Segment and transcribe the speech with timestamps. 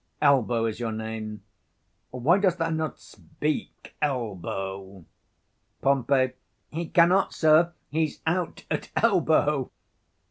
[0.19, 1.43] Elbow is your name?
[2.09, 5.05] why dost thou not speak, Elbow?
[5.83, 6.07] Pom.
[6.71, 9.69] He cannot, sir; he's out at elbow.